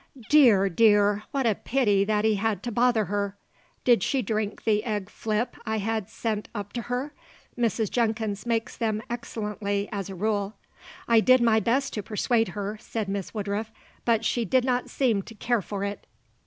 "Dear, 0.29 0.67
dear, 0.67 1.25
what 1.29 1.45
a 1.45 1.53
pity 1.53 2.03
that 2.05 2.25
he 2.25 2.33
had 2.33 2.63
to 2.63 2.71
bother 2.71 3.05
her. 3.05 3.37
Did 3.83 4.01
she 4.01 4.23
drink 4.23 4.63
the 4.63 4.83
egg 4.83 5.11
flip 5.11 5.55
I 5.63 5.77
had 5.77 6.09
sent 6.09 6.49
up 6.55 6.73
to 6.73 6.81
her? 6.81 7.13
Mrs. 7.55 7.91
Jenkins 7.91 8.47
makes 8.47 8.75
them 8.75 9.03
excellently 9.11 9.87
as 9.91 10.09
a 10.09 10.15
rule." 10.15 10.55
"I 11.07 11.19
did 11.19 11.39
my 11.39 11.59
best 11.59 11.93
to 11.93 12.01
persuade 12.01 12.47
her," 12.57 12.79
said 12.81 13.09
Miss 13.09 13.35
Woodruff, 13.35 13.69
"but 14.03 14.25
she 14.25 14.43
did 14.43 14.65
not 14.65 14.89
seem 14.89 15.21
to 15.21 15.35
care 15.35 15.61
for 15.61 15.83
it." 15.83 16.07